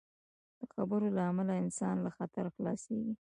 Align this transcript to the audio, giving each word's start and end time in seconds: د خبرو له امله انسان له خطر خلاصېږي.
د 0.59 0.61
خبرو 0.73 1.07
له 1.17 1.21
امله 1.29 1.53
انسان 1.63 1.95
له 2.05 2.09
خطر 2.17 2.45
خلاصېږي. 2.55 3.13